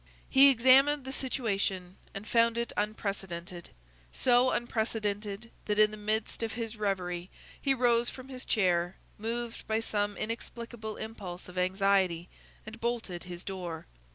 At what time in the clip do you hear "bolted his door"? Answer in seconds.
12.81-13.85